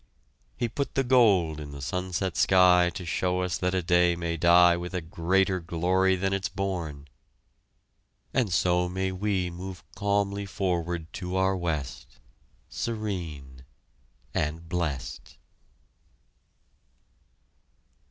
He 0.57 0.67
put 0.67 0.95
the 0.95 1.03
gold 1.03 1.59
in 1.59 1.73
the 1.73 1.79
sunset 1.79 2.35
sky 2.35 2.89
To 2.95 3.05
show 3.05 3.41
us 3.43 3.59
that 3.59 3.75
a 3.75 3.83
day 3.83 4.15
may 4.15 4.35
die 4.35 4.75
With 4.75 4.97
greater 5.11 5.59
glory 5.59 6.15
than 6.15 6.33
it's 6.33 6.49
born, 6.49 7.07
And 8.33 8.51
so 8.51 8.89
may 8.89 9.11
we 9.11 9.51
Move 9.51 9.83
calmly 9.93 10.47
forward 10.47 11.05
to 11.13 11.35
our 11.35 11.55
West, 11.55 12.17
Serene 12.67 13.63
and 14.33 14.67
blest! 14.67 15.37